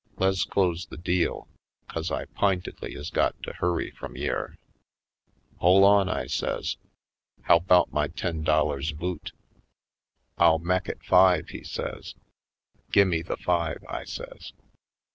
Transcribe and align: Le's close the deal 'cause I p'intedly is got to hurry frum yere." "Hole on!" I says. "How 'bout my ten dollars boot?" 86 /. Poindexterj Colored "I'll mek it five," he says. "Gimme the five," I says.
Le's 0.17 0.45
close 0.45 0.87
the 0.87 0.97
deal 0.97 1.47
'cause 1.87 2.09
I 2.09 2.25
p'intedly 2.25 2.95
is 2.95 3.11
got 3.11 3.35
to 3.43 3.53
hurry 3.53 3.91
frum 3.91 4.15
yere." 4.17 4.57
"Hole 5.57 5.83
on!" 5.83 6.09
I 6.09 6.25
says. 6.25 6.77
"How 7.43 7.59
'bout 7.59 7.93
my 7.93 8.07
ten 8.07 8.41
dollars 8.41 8.93
boot?" 8.93 9.29
86 9.29 9.35
/. 9.35 9.35
Poindexterj 9.35 9.65
Colored 10.37 10.49
"I'll 10.53 10.57
mek 10.59 10.89
it 10.89 11.03
five," 11.03 11.49
he 11.49 11.63
says. 11.63 12.15
"Gimme 12.91 13.21
the 13.21 13.37
five," 13.37 13.83
I 13.87 14.03
says. 14.05 14.53